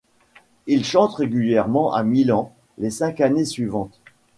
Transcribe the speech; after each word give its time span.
Il 0.65 0.83
chante 0.83 1.13
régulièrement 1.13 1.93
à 1.93 2.01
Milan 2.01 2.53
les 2.79 2.89
cinq 2.89 3.21
années 3.21 3.45
suivantes. 3.45 3.99